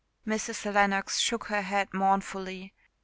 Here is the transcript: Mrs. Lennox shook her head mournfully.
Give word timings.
Mrs. 0.25 0.73
Lennox 0.73 1.19
shook 1.19 1.43
her 1.45 1.61
head 1.61 1.93
mournfully. 1.93 2.73